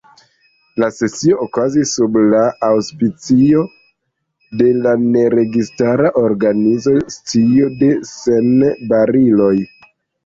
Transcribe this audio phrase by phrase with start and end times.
[0.83, 3.61] La sesio okazis sub la aŭspicio
[4.63, 7.71] de la Ne Registara Organizo Scio
[8.15, 8.53] Sen
[8.95, 9.57] Bariloj.